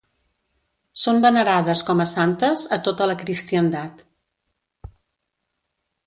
Són 1.01 1.19
venerades 1.25 1.83
com 1.89 2.01
a 2.05 2.07
santes 2.13 2.63
a 2.77 2.81
tota 2.89 3.07
la 3.11 3.17
cristiandat. 3.19 4.05